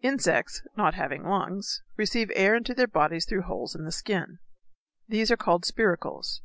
[0.00, 4.38] Insects, not having lungs, receive air into their bodies through holes in the skin.
[5.08, 6.40] These are called spiracles.